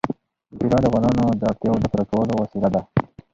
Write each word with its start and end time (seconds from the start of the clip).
طلا 0.59 0.77
د 0.81 0.85
افغانانو 0.89 1.23
د 1.39 1.41
اړتیاوو 1.51 1.81
د 1.81 1.85
پوره 1.91 2.05
کولو 2.11 2.33
وسیله 2.41 2.69
ده. 2.73 2.81